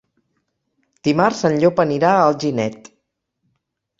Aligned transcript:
Dimarts 1.07 1.41
en 1.51 1.57
Llop 1.63 1.83
anirà 1.85 2.13
a 2.15 2.25
Alginet. 2.31 2.89